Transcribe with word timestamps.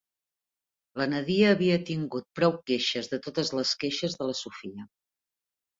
La 1.01 1.05
Nadia 1.11 1.51
havia 1.57 1.77
tingut 1.91 2.27
prou 2.41 2.57
queixes 2.71 3.13
de 3.15 3.23
totes 3.29 3.55
les 3.61 3.77
queixes 3.85 4.21
de 4.23 4.33
la 4.33 4.39
Sofia. 4.45 4.93